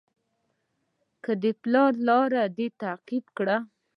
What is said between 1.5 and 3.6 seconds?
پلار لاره دې تعقیب کړه.